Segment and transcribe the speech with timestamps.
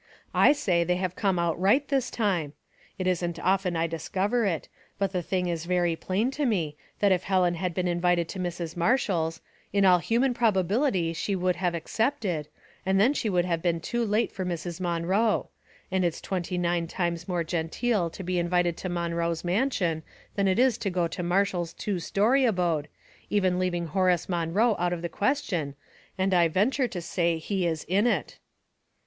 [0.33, 2.53] I say they have come out right this time.
[2.97, 7.11] It isn't often I discover it; but the thing is very plain to me, that
[7.11, 8.75] if Helen had been in vited to Mrs.
[8.75, 9.41] Marshall's,
[9.71, 12.47] in all human probability she would have acccDted,
[12.83, 14.79] and then she would Theory, 47 have been too late for Mrs.
[14.79, 15.49] Monroe;
[15.91, 20.01] and it's twenty nine times more genteel to be invited to Monroe's mansion
[20.33, 22.87] than it is to go to Marshall's two story abode,
[23.29, 25.75] even leaving Horace Moin oe out of the question,
[26.17, 28.39] and I venture to say he ia in it."